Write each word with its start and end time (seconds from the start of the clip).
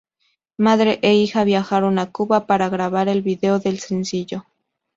Madre 0.57 0.97
e 1.03 1.13
hija 1.13 1.43
viajaron 1.43 1.99
a 1.99 2.09
Cuba 2.11 2.47
para 2.47 2.69
grabar 2.69 3.07
el 3.07 3.21
video 3.21 3.59
del 3.59 3.77
sencillo. 3.79 4.47